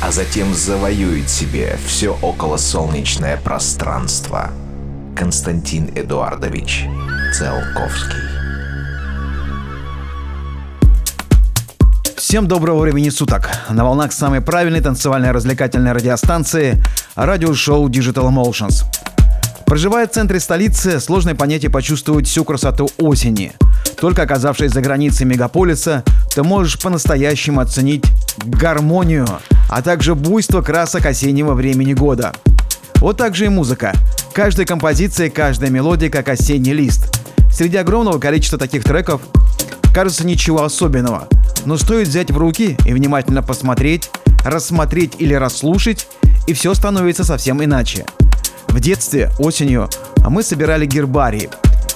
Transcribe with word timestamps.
а 0.00 0.12
затем 0.12 0.52
завоюет 0.54 1.28
себе 1.28 1.78
все 1.86 2.16
околосолнечное 2.22 3.38
пространство. 3.38 4.50
Константин 5.16 5.90
Эдуардович 5.94 6.86
Циолковский. 7.32 8.20
Всем 12.16 12.46
доброго 12.48 12.80
времени 12.80 13.08
суток. 13.08 13.48
На 13.70 13.84
волнах 13.84 14.12
самой 14.12 14.40
правильной 14.40 14.80
танцевальной 14.80 15.30
развлекательной 15.30 15.92
радиостанции 15.92 16.82
радиошоу 17.14 17.88
Digital 17.88 18.28
Emotions. 18.28 18.84
Проживая 19.64 20.06
в 20.06 20.10
центре 20.10 20.38
столицы, 20.38 21.00
сложное 21.00 21.34
понятие 21.34 21.70
почувствовать 21.70 22.26
всю 22.26 22.44
красоту 22.44 22.88
осени. 22.98 23.52
Только 24.00 24.22
оказавшись 24.22 24.72
за 24.72 24.80
границей 24.80 25.26
мегаполиса, 25.26 26.04
ты 26.34 26.42
можешь 26.42 26.78
по-настоящему 26.78 27.60
оценить 27.60 28.04
гармонию, 28.44 29.26
а 29.68 29.82
также 29.82 30.14
буйство 30.14 30.62
красок 30.62 31.06
осеннего 31.06 31.54
времени 31.54 31.92
года. 31.92 32.32
Вот 32.96 33.16
так 33.16 33.34
же 33.34 33.46
и 33.46 33.48
музыка. 33.48 33.92
Каждая 34.32 34.66
композиция, 34.66 35.30
каждая 35.30 35.70
мелодия 35.70 36.10
как 36.10 36.28
осенний 36.28 36.72
лист. 36.72 37.18
Среди 37.50 37.76
огромного 37.76 38.18
количества 38.18 38.58
таких 38.58 38.84
треков 38.84 39.22
кажется 39.94 40.26
ничего 40.26 40.62
особенного, 40.62 41.26
но 41.64 41.76
стоит 41.78 42.08
взять 42.08 42.30
в 42.30 42.36
руки 42.36 42.76
и 42.84 42.92
внимательно 42.92 43.42
посмотреть, 43.42 44.10
рассмотреть 44.44 45.14
или 45.18 45.34
расслушать, 45.34 46.06
и 46.46 46.52
все 46.52 46.74
становится 46.74 47.24
совсем 47.24 47.62
иначе. 47.64 48.04
В 48.68 48.80
детстве, 48.80 49.30
осенью, 49.38 49.88
мы 50.28 50.42
собирали 50.42 50.84
гербарии. 50.84 51.48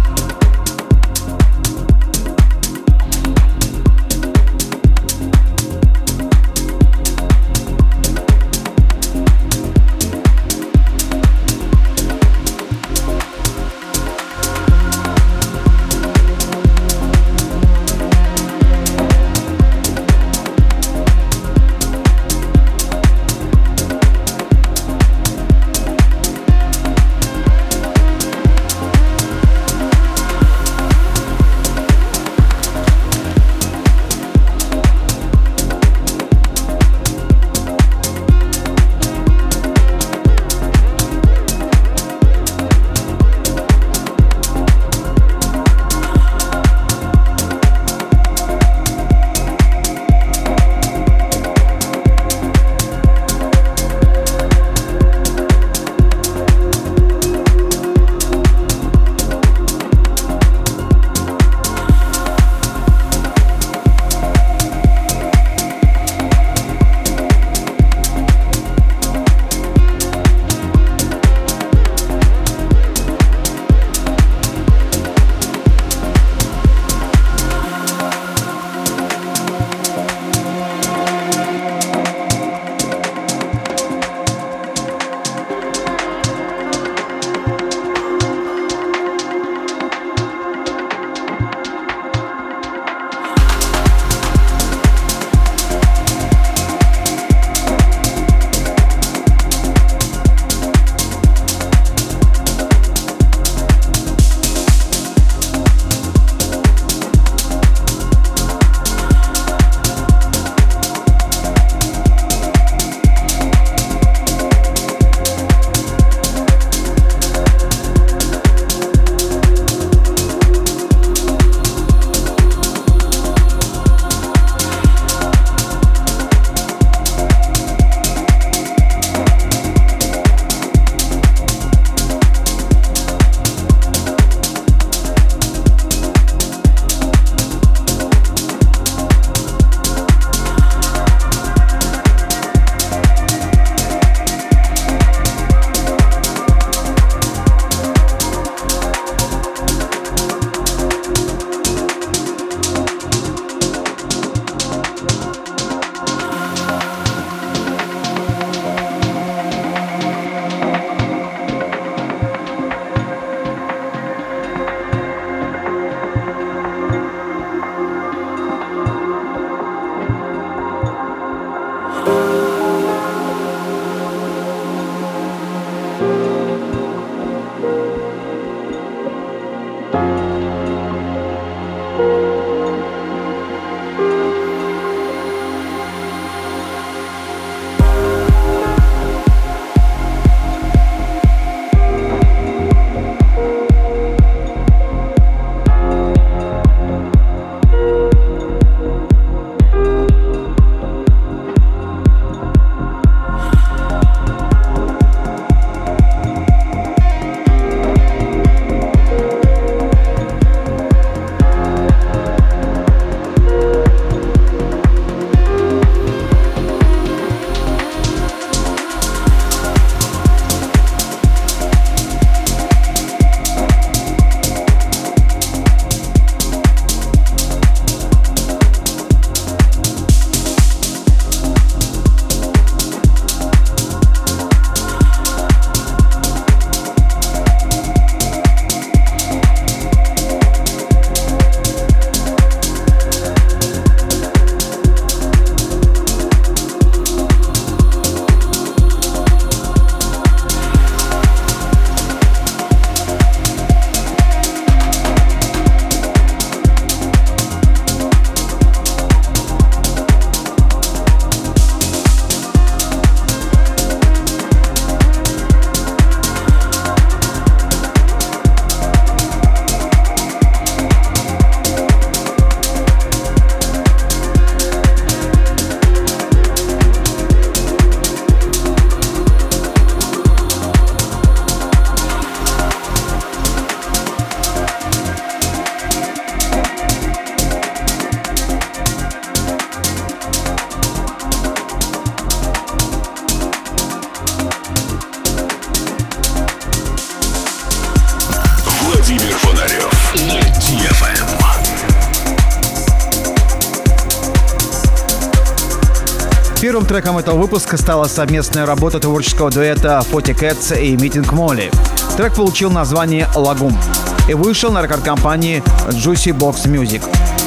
треком 306.90 307.20
этого 307.20 307.38
выпуска 307.38 307.78
стала 307.78 308.06
совместная 308.08 308.66
работа 308.66 309.00
творческого 309.00 309.52
дуэта 309.52 310.02
Forty 310.10 310.32
Cats 310.32 310.76
и 310.76 310.96
Meeting 310.96 311.32
Molly. 311.36 311.72
Трек 312.18 312.34
получил 312.34 312.72
название 312.72 313.28
«Lagom» 313.36 313.78
и 314.28 314.34
вышел 314.34 314.72
на 314.72 314.82
рекорд-компании 314.82 315.62
Juicy 315.90 316.36
Box 316.36 316.66
Music. 316.66 317.04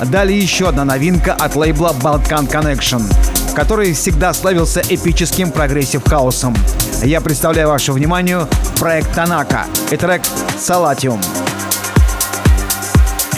Далее 0.06 0.38
еще 0.38 0.68
одна 0.68 0.84
новинка 0.84 1.32
от 1.32 1.56
лейбла 1.56 1.92
Balkan 2.00 2.48
Connection, 2.48 3.02
который 3.56 3.94
всегда 3.94 4.32
славился 4.32 4.80
эпическим 4.88 5.50
прогрессив 5.50 6.08
хаусом. 6.08 6.56
Я 7.02 7.20
представляю 7.20 7.68
вашему 7.68 7.98
вниманию 7.98 8.48
проект 8.78 9.12
Танака 9.12 9.66
и 9.90 9.96
трек 9.96 10.22
«Салатиум». 10.56 11.20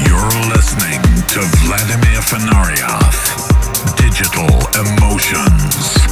You're 0.00 0.54
listening 0.54 1.00
to 1.28 1.40
Vladimir 1.64 2.20
Fenarioff. 2.20 3.23
Digital 3.96 4.48
Emotions. 4.74 6.03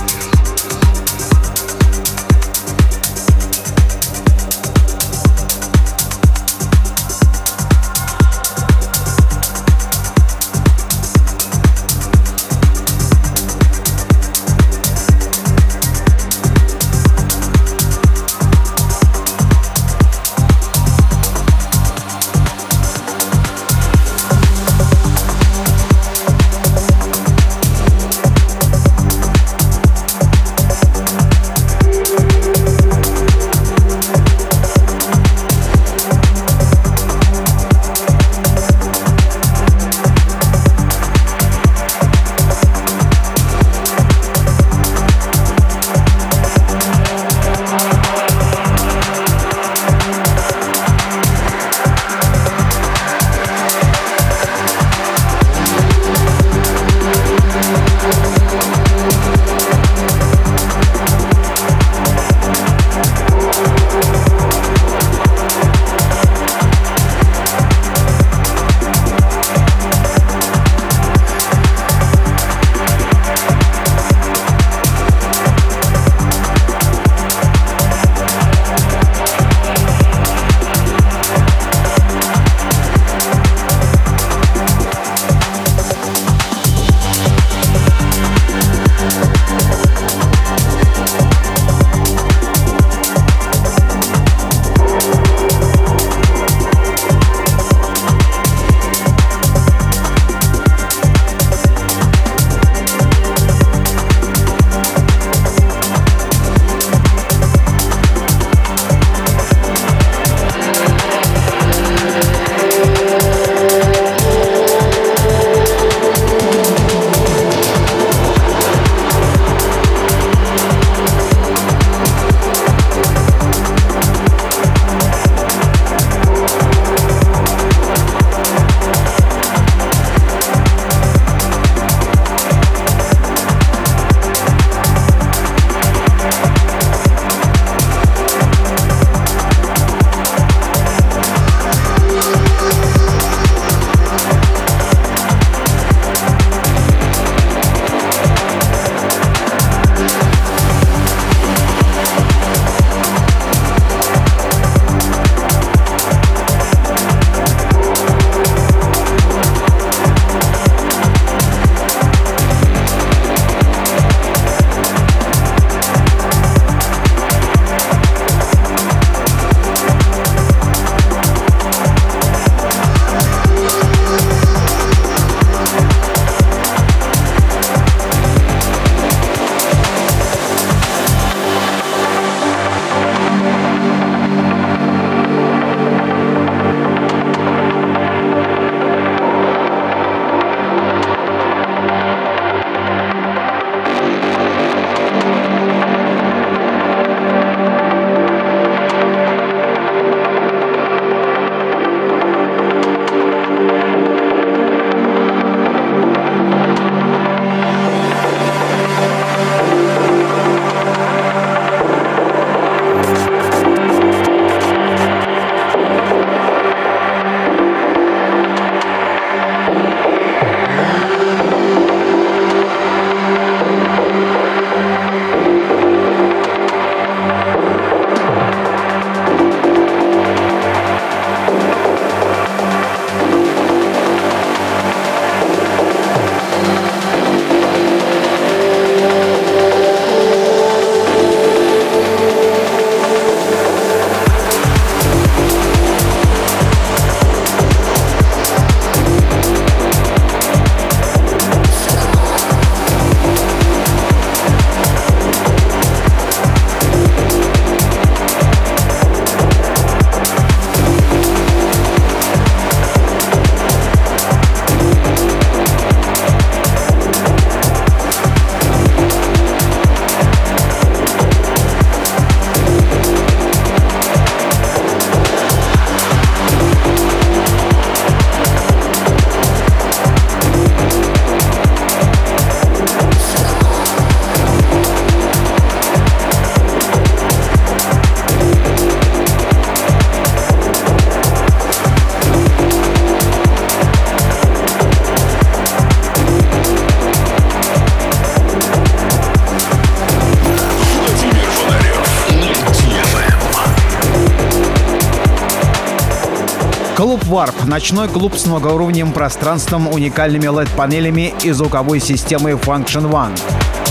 Ночной 307.73 308.07
клуб 308.07 308.37
с 308.37 308.45
многоуровневым 308.45 309.15
пространством, 309.15 309.89
уникальными 309.89 310.45
LED-панелями 310.45 311.33
и 311.43 311.53
звуковой 311.53 312.01
системой 312.01 312.53
Funktion-One. 312.53 313.35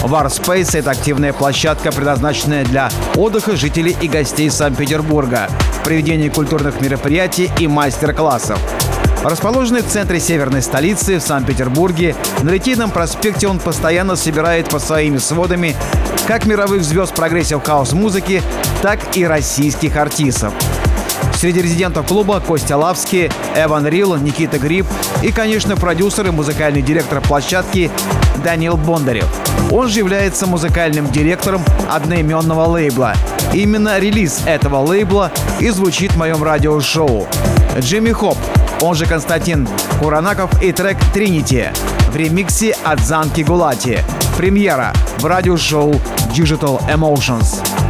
War 0.04 0.28
Space— 0.28 0.70
это 0.78 0.92
активная 0.92 1.34
площадка, 1.34 1.92
предназначенная 1.92 2.64
для 2.64 2.92
отдыха 3.16 3.56
жителей 3.56 3.98
и 4.00 4.08
гостей 4.08 4.52
Санкт-Петербурга, 4.52 5.50
проведения 5.84 6.30
культурных 6.30 6.80
мероприятий 6.80 7.50
и 7.58 7.68
мастер-классов. 7.68 8.60
Расположенный 9.24 9.82
в 9.82 9.88
центре 9.88 10.20
северной 10.20 10.62
столицы, 10.62 11.18
в 11.18 11.24
Санкт-Петербурге, 11.24 12.16
на 12.44 12.52
Литейном 12.52 12.92
проспекте 12.92 13.48
он 13.48 13.58
постоянно 13.58 14.16
собирает 14.16 14.70
по 14.70 14.78
своими 14.78 15.18
сводами 15.18 15.76
как 16.28 16.46
мировых 16.46 16.84
звезд 16.84 17.16
прогрессив 17.16 17.64
хаус-музыки, 17.64 18.44
так 18.84 19.00
и 19.18 19.26
российских 19.26 19.96
артистов. 19.96 20.54
Среди 21.42 21.60
резидентов 21.64 22.06
клуба 22.06 22.40
Костя 22.40 22.78
Лавский, 22.78 23.32
Эван 23.56 23.88
Рил, 23.88 24.16
Никита 24.16 24.60
Гриб 24.60 24.86
и, 25.24 25.32
конечно, 25.32 25.76
продюсер 25.76 26.28
и 26.28 26.30
музыкальный 26.30 26.84
директор 26.84 27.20
площадки 27.20 27.90
Даниил 28.44 28.78
Бондарев. 28.78 29.26
Он 29.72 29.88
же 29.88 29.98
является 29.98 30.46
музыкальным 30.46 31.12
директором 31.12 31.64
одноименного 31.90 32.66
лейбла. 32.66 33.16
Именно 33.54 33.98
релиз 33.98 34.42
этого 34.46 34.86
лейбла 34.86 35.32
и 35.60 35.72
звучит 35.72 36.12
в 36.12 36.18
моем 36.18 36.44
радиошоу. 36.44 37.28
Джимми 37.80 38.12
Хоп 38.12 38.38
он 38.80 38.94
же 38.94 39.08
Константин 39.08 39.68
Куранаков 40.00 40.62
и 40.62 40.72
трек 40.72 40.98
«Тринити» 41.12 41.70
в 42.12 42.16
ремиксе 42.16 42.78
от 42.84 43.00
Занки 43.00 43.42
Гулати. 43.42 44.04
Премьера 44.38 44.94
в 45.18 45.26
радиошоу 45.26 45.96
Digital 46.36 46.80
Emotions. 46.88 47.81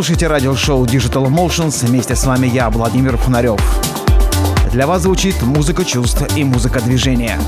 Слушаете 0.00 0.28
радиошоу 0.28 0.86
Digital 0.86 1.26
Emotions. 1.26 1.86
Вместе 1.86 2.16
с 2.16 2.24
вами 2.24 2.46
я, 2.46 2.70
Владимир 2.70 3.18
Фонарев. 3.18 3.60
Для 4.72 4.86
вас 4.86 5.02
звучит 5.02 5.42
музыка 5.42 5.84
чувств 5.84 6.22
и 6.34 6.42
музыка 6.42 6.80
движения. 6.80 7.38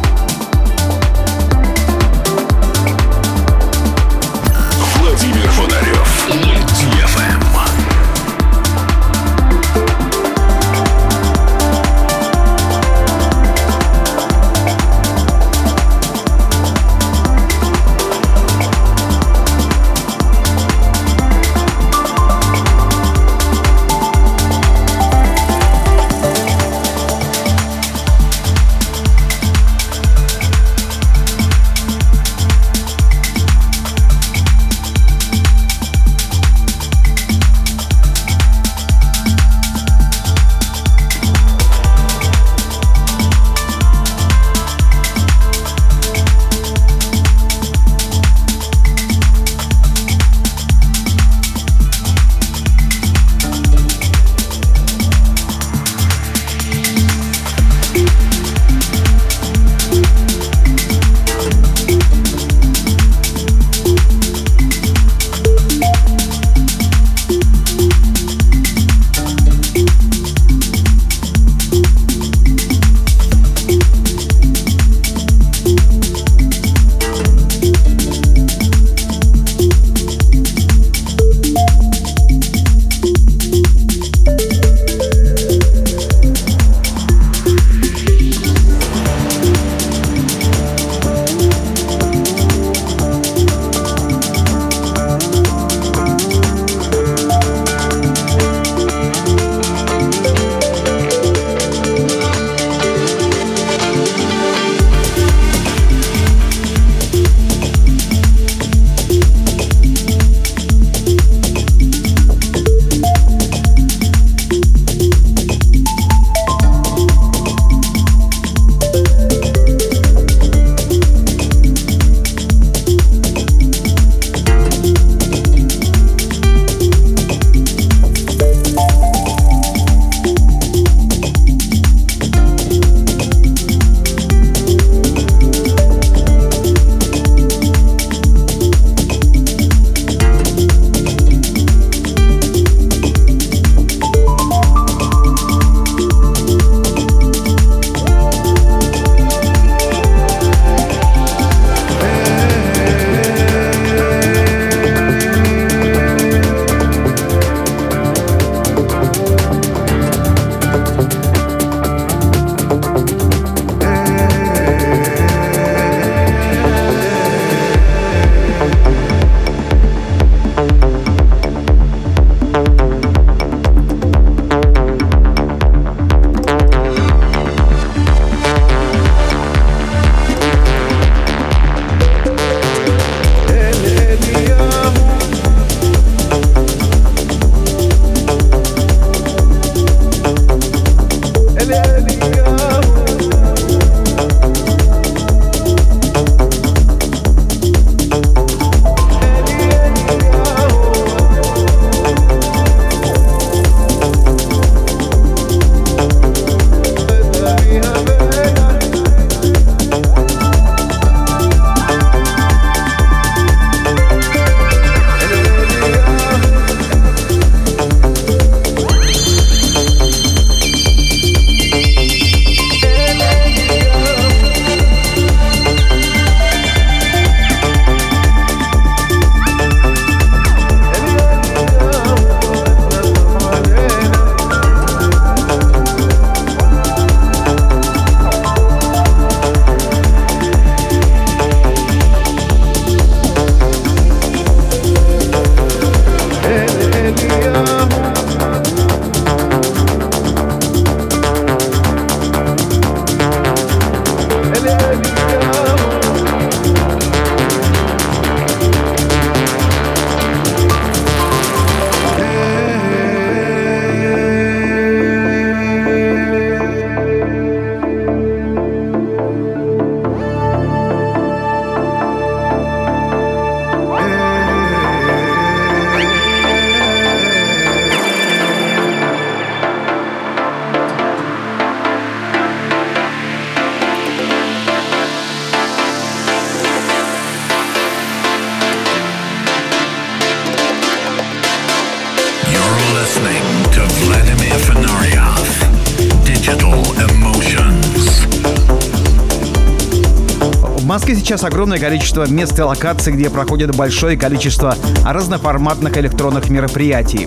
Сейчас 301.33 301.45
огромное 301.45 301.79
количество 301.79 302.29
мест 302.29 302.59
и 302.59 302.63
локаций, 302.63 303.11
где 303.11 303.31
проходит 303.31 303.75
большое 303.75 304.19
количество 304.19 304.77
разноформатных 305.03 305.97
электронных 305.97 306.51
мероприятий. 306.51 307.27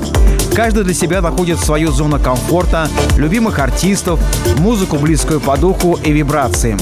Каждый 0.55 0.85
для 0.85 0.93
себя 0.93 1.19
находит 1.19 1.59
свою 1.59 1.91
зону 1.91 2.17
комфорта, 2.17 2.87
любимых 3.17 3.59
артистов, 3.59 4.21
музыку 4.57 4.95
близкую 4.95 5.41
по 5.41 5.57
духу 5.57 5.99
и 6.01 6.13
вибрации. 6.13 6.77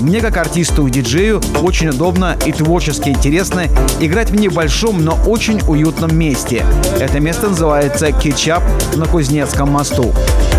Мне 0.00 0.20
как 0.20 0.36
артисту 0.36 0.88
и 0.88 0.90
диджею 0.90 1.40
очень 1.62 1.90
удобно 1.90 2.36
и 2.44 2.50
творчески 2.50 3.10
интересно 3.10 3.66
играть 4.00 4.30
в 4.30 4.34
небольшом, 4.34 5.04
но 5.04 5.16
очень 5.24 5.60
уютном 5.68 6.18
месте. 6.18 6.66
Это 6.98 7.20
место 7.20 7.50
называется 7.50 8.10
Кетчап 8.10 8.64
на 8.96 9.06
Кузнецком 9.06 9.70
мосту. 9.70 10.12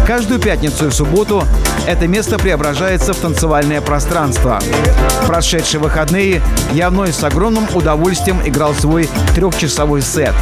Каждую 0.08 0.40
пятницу 0.40 0.88
и 0.88 0.92
субботу 0.92 1.44
это 1.86 2.08
место 2.08 2.40
преображается 2.40 3.12
в 3.14 3.18
танцевальное 3.18 3.82
пространство. 3.82 4.62
Прошедшие 5.28 5.82
выходные 5.82 6.42
я 6.72 6.90
вновь 6.90 7.14
с 7.14 7.24
огромным 7.26 7.68
удовольствием 7.74 8.40
играл 8.46 8.74
свой 8.74 9.10
трехчасовой 9.36 10.02
сет. 10.02 10.34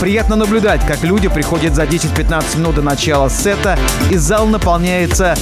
Приятно 0.00 0.36
наблюдать, 0.36 0.86
как 0.86 1.02
люди 1.02 1.28
приходят 1.28 1.74
за 1.74 1.82
10-15 1.82 2.58
минут 2.58 2.76
до 2.76 2.82
начала 2.82 3.28
сета, 3.28 3.76
и 4.12 4.16
зал 4.16 4.46
наполняется 4.46 5.36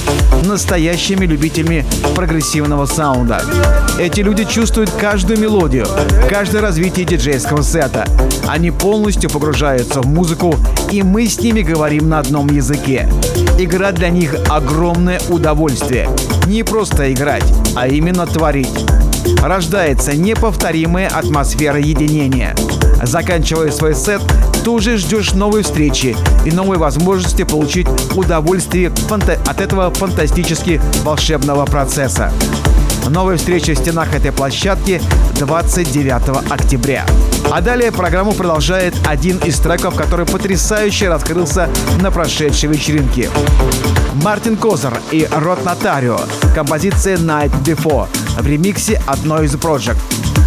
настоящими 0.45 1.25
любителями 1.27 1.85
прогрессивного 2.15 2.87
саунда. 2.87 3.43
Эти 3.99 4.21
люди 4.21 4.45
чувствуют 4.45 4.89
каждую 4.89 5.39
мелодию, 5.39 5.85
каждое 6.27 6.61
развитие 6.61 7.05
диджейского 7.05 7.61
сета. 7.61 8.07
Они 8.47 8.71
полностью 8.71 9.29
погружаются 9.29 10.01
в 10.01 10.07
музыку, 10.07 10.55
и 10.91 11.03
мы 11.03 11.27
с 11.27 11.39
ними 11.39 11.61
говорим 11.61 12.09
на 12.09 12.17
одном 12.17 12.47
языке. 12.47 13.07
Игра 13.59 13.91
для 13.91 14.09
них 14.09 14.35
огромное 14.49 15.21
удовольствие. 15.29 16.09
Не 16.47 16.63
просто 16.63 17.13
играть, 17.13 17.45
а 17.75 17.87
именно 17.87 18.25
творить. 18.25 18.85
Рождается 19.43 20.15
неповторимая 20.15 21.09
атмосфера 21.09 21.79
единения. 21.79 22.55
Заканчивая 23.03 23.71
свой 23.71 23.93
сет, 23.93 24.21
ты 24.67 24.71
уже 24.71 24.97
ждешь 24.97 25.31
новой 25.31 25.63
встречи 25.63 26.13
и 26.43 26.51
новой 26.51 26.77
возможности 26.77 27.43
получить 27.43 27.87
удовольствие 28.17 28.91
от 29.45 29.61
этого 29.61 29.89
фантастически 29.91 30.81
волшебного 31.05 31.65
процесса. 31.65 32.33
Новая 33.07 33.37
встреча 33.37 33.71
в 33.71 33.77
стенах 33.77 34.13
этой 34.13 34.33
площадки 34.33 35.01
29 35.39 36.51
октября. 36.51 37.05
А 37.49 37.61
далее 37.61 37.93
программу 37.93 38.33
продолжает 38.33 38.93
один 39.07 39.37
из 39.37 39.57
треков, 39.57 39.95
который 39.95 40.25
потрясающе 40.25 41.07
раскрылся 41.07 41.69
на 42.01 42.11
прошедшей 42.11 42.67
вечеринке. 42.67 43.29
Мартин 44.15 44.57
Козер 44.57 44.99
и 45.11 45.29
Рот 45.31 45.63
Нотарио. 45.63 46.19
Композиция 46.53 47.15
Night 47.15 47.53
Before 47.63 48.09
в 48.37 48.45
ремиксе 48.45 49.01
от 49.07 49.19
Noise 49.19 49.57
Project. 49.57 50.46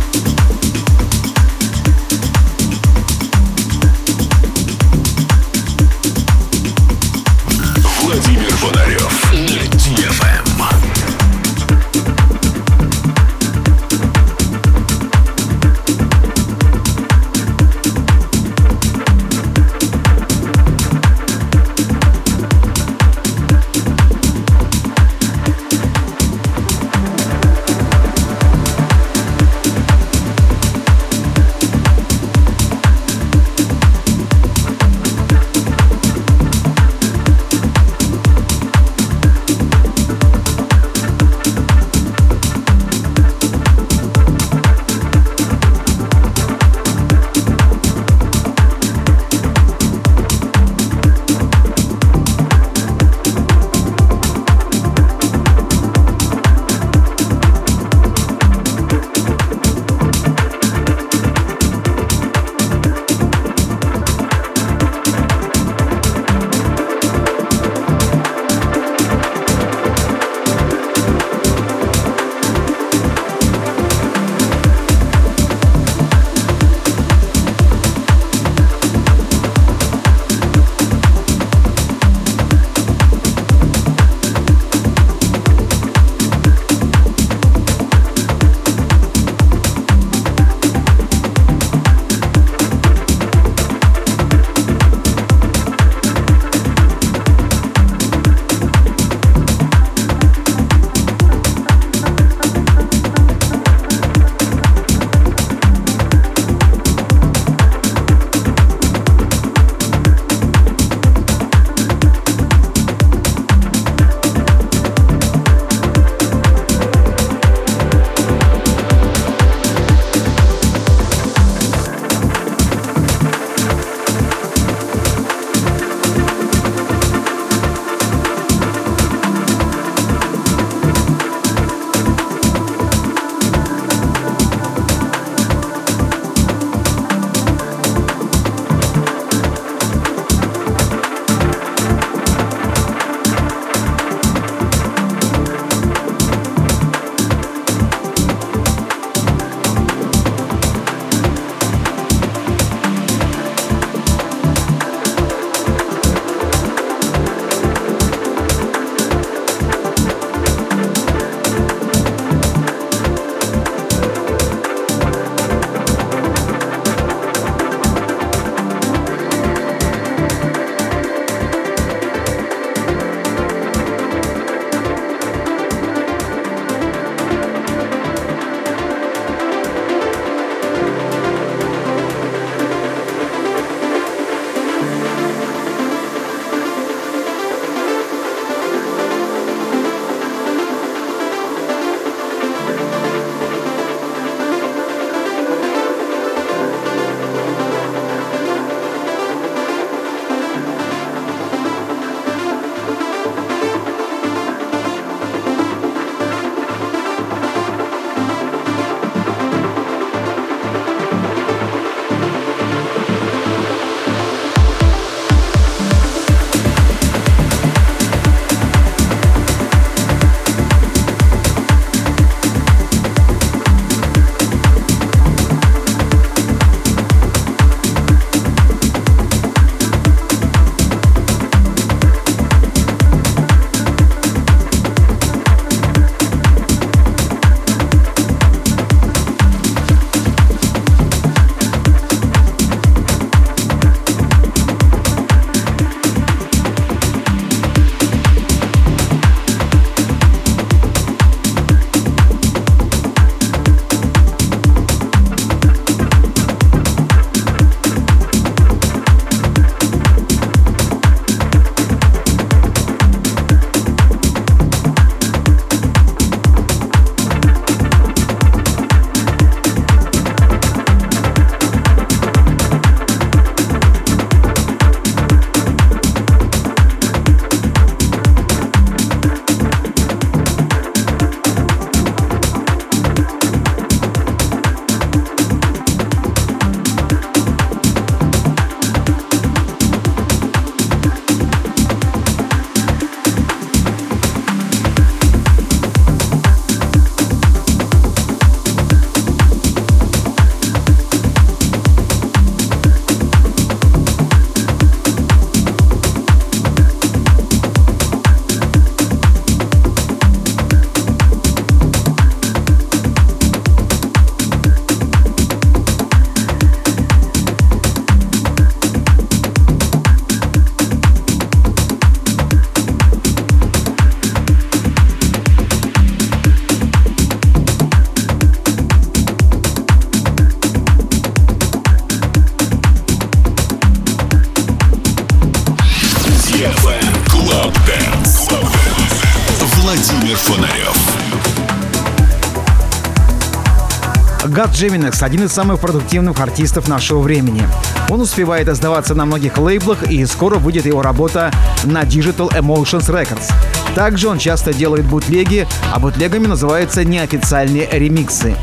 Гад 344.80 344.88
Джеминекс– 344.88 345.22
один 345.24 345.44
из 345.44 345.52
самых 345.52 345.78
продуктивных 345.78 346.40
артистов 346.40 346.88
нашего 346.88 347.20
времени. 347.20 347.62
Он 348.08 348.20
успевает 348.20 348.66
издаваться 348.68 349.14
на 349.14 349.26
многих 349.26 349.58
лейблах, 349.58 350.04
и 350.04 350.24
скоро 350.24 350.56
выйдет 350.56 350.86
его 350.86 351.02
работа 351.02 351.50
на 351.84 352.02
Digital 352.02 352.50
Emotions 352.52 353.10
Records. 353.10 353.52
Также 353.94 354.28
он 354.28 354.38
часто 354.38 354.72
делает 354.72 355.04
бутлеги, 355.04 355.66
а 355.92 355.98
бутлегами 355.98 356.46
называются 356.46 357.04
неофициальные 357.04 357.88
ремиксы. 357.92 358.56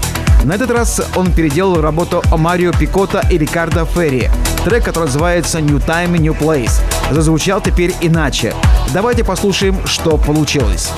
На 0.43 0.53
этот 0.53 0.71
раз 0.71 1.01
он 1.15 1.31
переделал 1.31 1.81
работу 1.81 2.23
Марио 2.35 2.71
Пикота 2.71 3.23
и 3.29 3.37
Рикардо 3.37 3.85
Ферри. 3.85 4.29
Трек, 4.65 4.85
который 4.85 5.05
называется 5.05 5.61
New 5.61 5.77
Time, 5.77 6.17
New 6.17 6.33
Place, 6.33 6.81
зазвучал 7.11 7.61
теперь 7.61 7.93
иначе. 8.01 8.55
Давайте 8.91 9.23
послушаем, 9.23 9.85
что 9.85 10.17
получилось. 10.17 10.91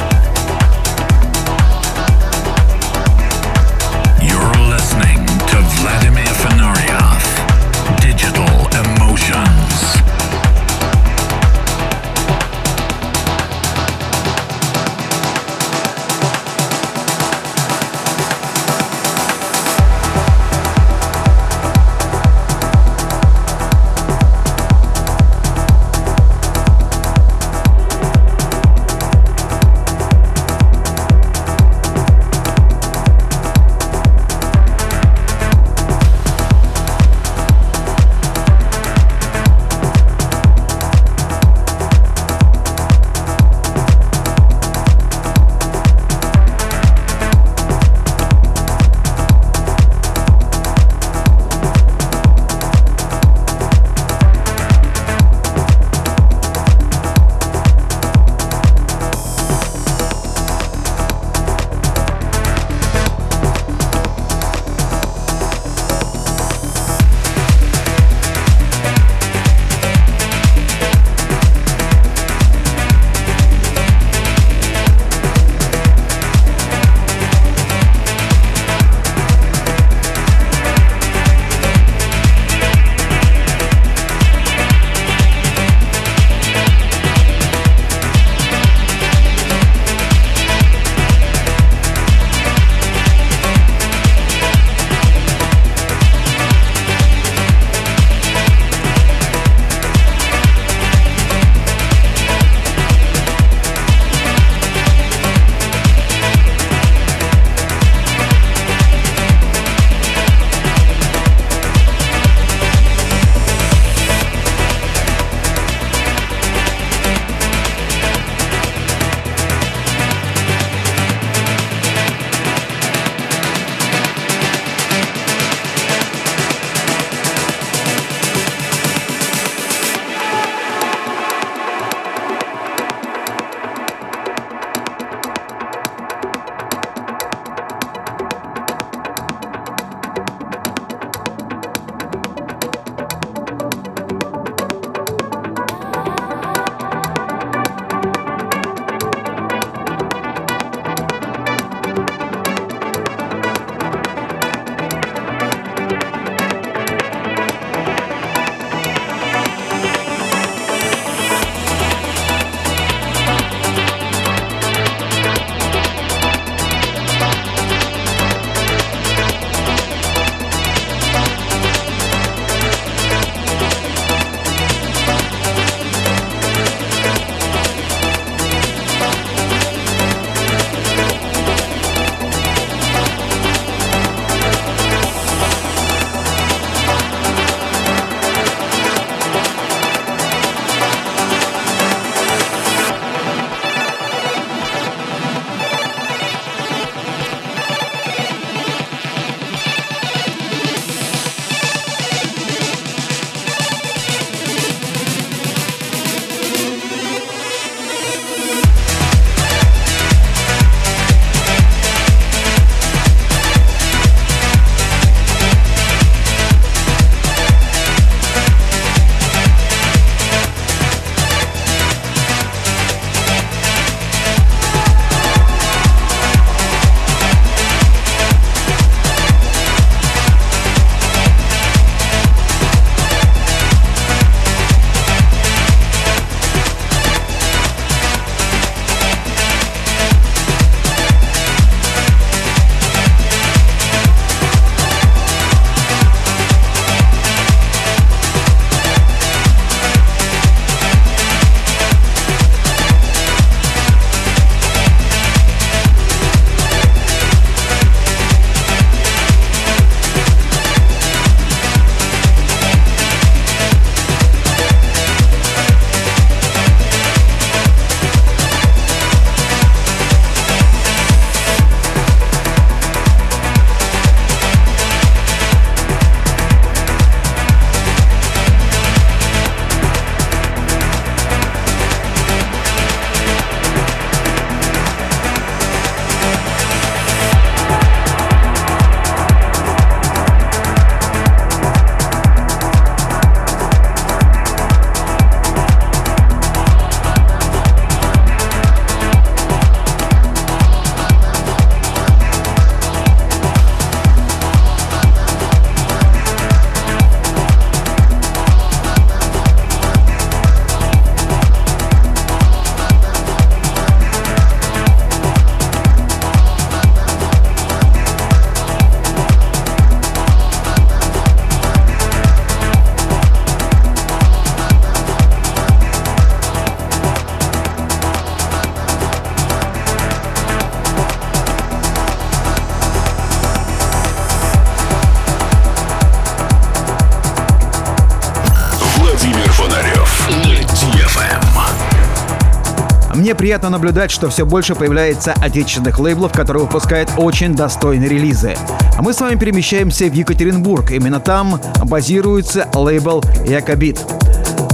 Мне 343.30 343.36
приятно 343.36 343.69
наблюдать, 343.69 344.09
что 344.09 344.27
все 344.27 344.43
больше 344.43 344.73
появляется 344.73 345.34
отечественных 345.34 345.99
лейблов, 345.99 346.32
которые 346.32 346.63
выпускают 346.63 347.11
очень 347.15 347.53
достойные 347.53 348.09
релизы. 348.09 348.55
А 348.97 349.03
мы 349.03 349.13
с 349.13 349.21
вами 349.21 349.38
перемещаемся 349.38 350.05
в 350.05 350.13
Екатеринбург. 350.13 350.89
Именно 350.89 351.19
там 351.19 351.61
базируется 351.84 352.67
лейбл 352.73 353.23
Якобит. 353.45 354.03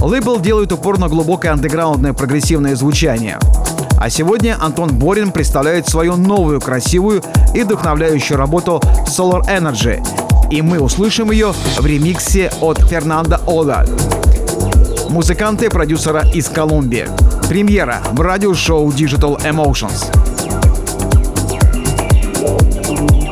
Лейбл 0.00 0.40
делает 0.40 0.72
упор 0.72 0.98
на 0.98 1.08
глубокое 1.08 1.52
андеграундное 1.52 2.14
прогрессивное 2.14 2.74
звучание. 2.76 3.38
А 3.98 4.08
сегодня 4.08 4.56
Антон 4.58 4.88
Борин 4.98 5.32
представляет 5.32 5.86
свою 5.86 6.16
новую 6.16 6.58
красивую 6.62 7.22
и 7.54 7.62
вдохновляющую 7.62 8.38
работу 8.38 8.80
Solar 9.06 9.42
Energy. 9.48 10.02
И 10.50 10.62
мы 10.62 10.80
услышим 10.80 11.30
ее 11.30 11.52
в 11.78 11.84
ремиксе 11.84 12.50
от 12.62 12.78
Фернандо 12.88 13.38
Ола, 13.46 13.84
музыканта 15.10 15.66
и 15.66 15.68
продюсера 15.68 16.26
из 16.32 16.48
Колумбии. 16.48 17.06
Премьера 17.47 18.01
в 18.11 18.19
радиошоу 18.21 18.89
Digital 18.89 19.37
Emotions. 19.41 20.09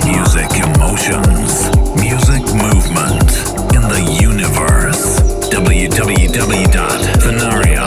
Music 0.05 0.59
emotions. 0.59 1.69
Music 1.95 2.43
movement. 2.53 3.31
In 3.73 3.81
the 3.87 4.01
universe. 4.21 5.19
www.venarioff.com. 5.49 7.82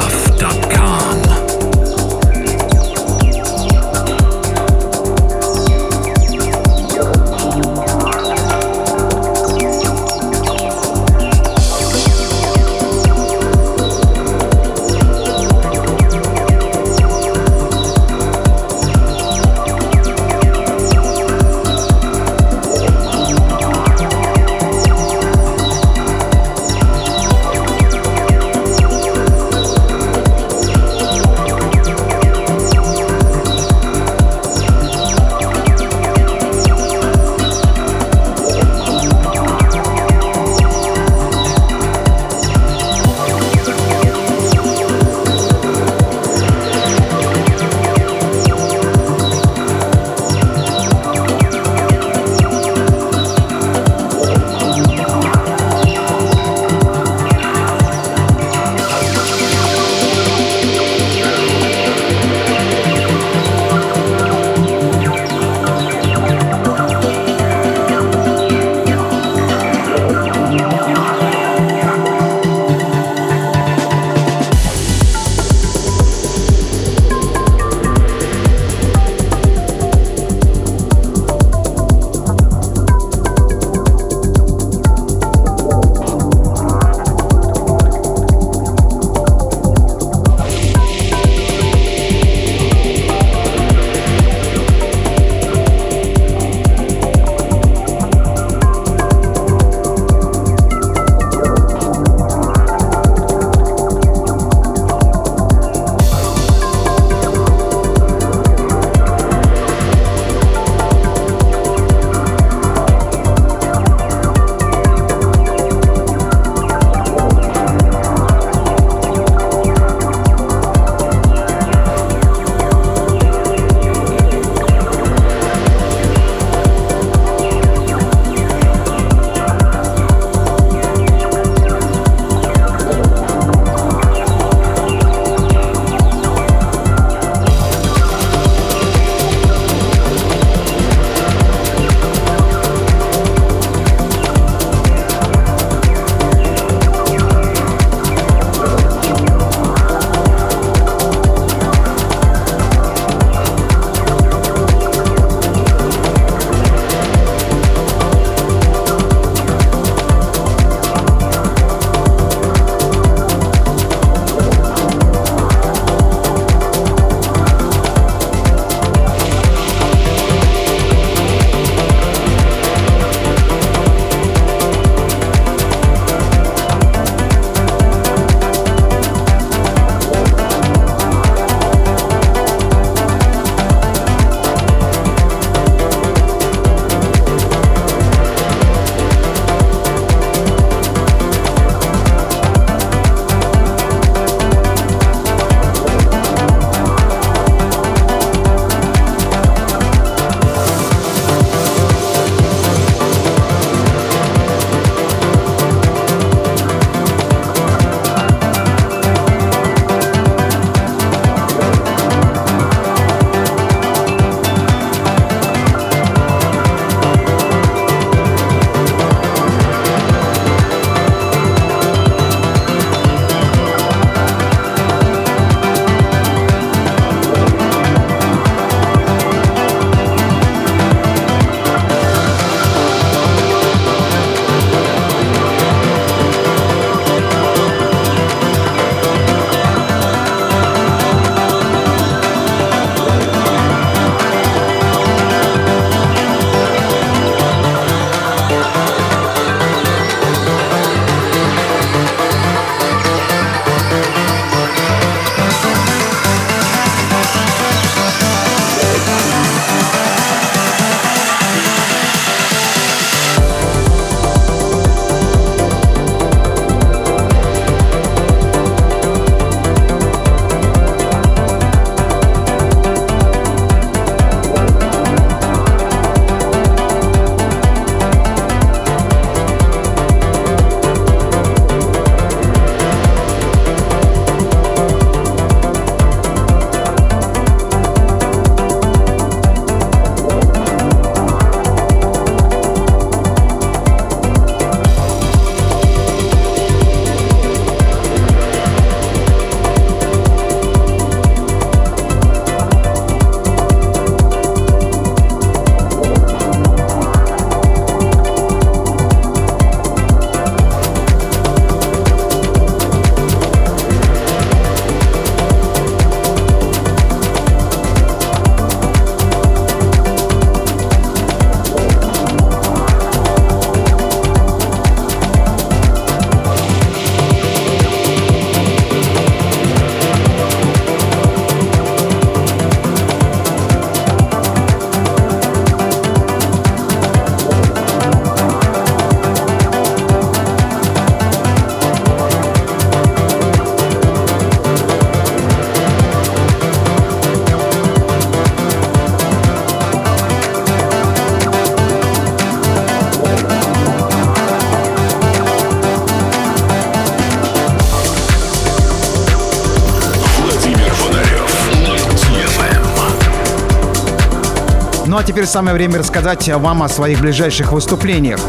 теперь 365.37 365.49
самое 365.51 365.75
время 365.75 365.99
рассказать 365.99 366.49
вам 366.49 366.81
о 366.81 366.89
своих 366.89 367.21
ближайших 367.21 367.71
выступлениях. 367.71 368.39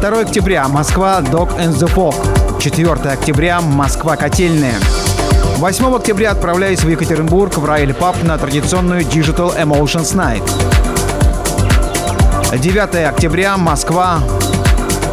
2 0.00 0.20
октября 0.20 0.66
Москва 0.66 1.20
Dog 1.20 1.54
and 1.58 1.74
the 1.74 1.94
Fog. 1.94 2.14
4 2.58 2.90
октября 3.12 3.60
Москва 3.60 4.16
Котельная. 4.16 4.76
8 5.58 5.94
октября 5.94 6.30
отправляюсь 6.30 6.80
в 6.80 6.88
Екатеринбург 6.88 7.58
в 7.58 7.66
Райль 7.66 7.92
Паб 7.92 8.22
на 8.22 8.38
традиционную 8.38 9.02
Digital 9.02 9.62
Emotions 9.62 10.14
Night. 10.14 10.42
9 12.58 13.06
октября 13.06 13.58
Москва, 13.58 14.20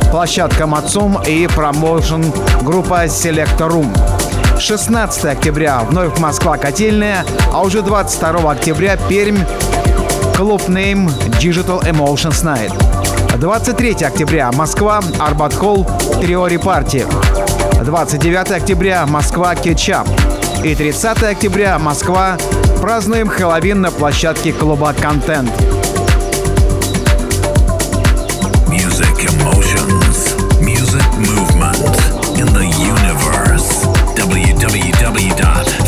площадка 0.09 0.67
Мацум 0.67 1.21
и 1.27 1.47
промоушен 1.47 2.31
группа 2.61 3.07
Selector 3.07 3.69
Room. 3.69 3.93
16 4.57 5.25
октября 5.25 5.81
вновь 5.81 6.17
Москва 6.19 6.55
Котельная, 6.55 7.25
а 7.51 7.61
уже 7.61 7.81
22 7.81 8.49
октября 8.49 8.95
Пермь, 9.09 9.39
клуб 10.35 10.61
Name 10.67 11.09
Digital 11.39 11.81
Emotions 11.83 12.43
Night. 12.43 12.71
23 13.37 14.05
октября 14.05 14.51
Москва, 14.51 15.01
Арбат 15.19 15.53
Холл, 15.53 15.85
Триори 16.21 16.57
Парти. 16.57 17.05
29 17.83 18.51
октября 18.51 19.05
Москва, 19.05 19.55
Кетчап. 19.55 20.07
И 20.63 20.75
30 20.75 21.23
октября 21.23 21.77
Москва. 21.79 22.37
Празднуем 22.81 23.27
Хэллоуин 23.29 23.81
на 23.81 23.91
площадке 23.91 24.51
клуба 24.53 24.93
«Контент». 24.93 25.51
Music 28.67 29.15
emotions, 29.31 30.35
music 30.59 31.07
movement 31.19 31.95
in 32.37 32.47
the 32.53 32.65
universe. 32.79 33.83
www.venarioff.com. 34.15 35.82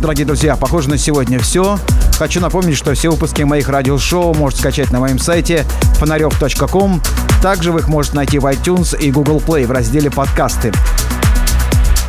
дорогие 0.00 0.26
друзья, 0.26 0.56
похоже 0.56 0.88
на 0.88 0.98
сегодня 0.98 1.38
все. 1.38 1.78
Хочу 2.18 2.40
напомнить, 2.40 2.76
что 2.76 2.94
все 2.94 3.10
выпуски 3.10 3.42
моих 3.42 3.68
радиошоу 3.68 4.34
можете 4.34 4.62
скачать 4.62 4.90
на 4.90 5.00
моем 5.00 5.18
сайте 5.18 5.64
фонарев.ком. 5.98 7.02
Также 7.42 7.70
вы 7.70 7.80
их 7.80 7.88
можете 7.88 8.16
найти 8.16 8.38
в 8.38 8.46
iTunes 8.46 8.98
и 8.98 9.10
Google 9.10 9.38
Play 9.38 9.66
в 9.66 9.70
разделе 9.70 10.10
«Подкасты». 10.10 10.72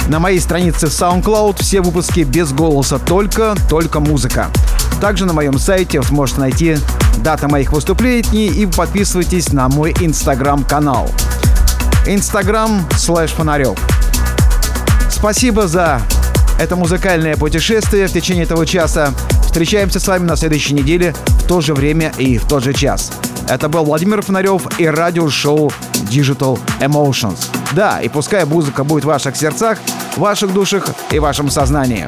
На 0.08 0.20
моей 0.20 0.40
странице 0.40 0.88
SoundCloud 0.88 1.62
все 1.62 1.82
выпуски 1.82 2.22
без 2.22 2.52
голоса, 2.54 2.98
только, 2.98 3.56
только 3.70 4.00
музыка. 4.00 4.48
Также 5.00 5.26
на 5.26 5.34
моем 5.34 5.60
сайте 5.60 6.00
вы 6.00 6.06
сможете 6.06 6.40
найти 6.40 6.78
даты 7.18 7.48
моих 7.48 7.72
выступлений 7.74 8.48
и 8.48 8.66
подписывайтесь 8.66 9.52
на 9.54 9.68
мой 9.70 9.94
инстаграм-канал. 10.00 11.10
Инстаграм 12.06 12.86
слэш 12.98 13.32
фонарев. 13.32 13.78
Спасибо 15.10 15.68
за 15.68 16.02
это 16.62 16.76
музыкальное 16.76 17.36
путешествие 17.38 18.06
в 18.06 18.14
течение 18.14 18.44
этого 18.44 18.68
часа. 18.68 19.14
Встречаемся 19.44 20.00
с 20.00 20.08
вами 20.08 20.26
на 20.26 20.36
следующей 20.36 20.76
неделе 20.76 21.16
в 21.26 21.48
то 21.48 21.60
же 21.60 21.74
время 21.74 22.14
и 22.20 22.38
в 22.38 22.46
тот 22.46 22.64
же 22.64 22.72
час. 22.72 23.12
Это 23.50 23.68
был 23.68 23.84
Владимир 23.84 24.22
Фонарев 24.22 24.80
и 24.80 24.86
радиошоу 24.86 25.72
Digital 26.12 26.60
Emotions. 26.80 27.50
Да, 27.74 28.00
и 28.00 28.10
пускай 28.10 28.46
музыка 28.46 28.84
будет 28.84 29.06
в 29.06 29.08
ваших 29.08 29.36
сердцах, 29.36 29.80
ваших 30.18 30.54
душах 30.54 30.86
и 31.10 31.18
вашем 31.18 31.50
сознании. 31.50 32.08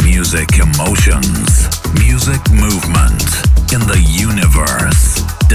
Music 0.00 0.48
emotions, 0.58 1.68
music 1.94 2.40
movement 2.50 3.44
in 3.70 3.80
the 3.86 4.00
universe. 4.00 5.05